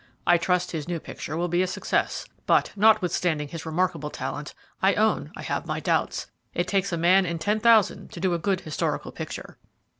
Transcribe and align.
I 0.25 0.39
trust 0.39 0.71
his 0.71 0.87
new 0.87 0.99
picture 0.99 1.37
will 1.37 1.47
be 1.47 1.61
a 1.61 1.67
success; 1.67 2.25
but, 2.47 2.71
notwithstanding 2.75 3.49
his 3.49 3.67
remarkable 3.67 4.09
talent, 4.09 4.55
I 4.81 4.95
own 4.95 5.31
I 5.35 5.43
have 5.43 5.67
my 5.67 5.79
doubts. 5.79 6.25
It 6.55 6.67
takes 6.67 6.91
a 6.91 6.97
man 6.97 7.23
in 7.27 7.37
ten 7.37 7.59
thousand 7.59 8.11
to 8.13 8.19
do 8.19 8.33
a 8.33 8.39
good 8.39 8.61
historical 8.61 9.11
picture." 9.11 9.59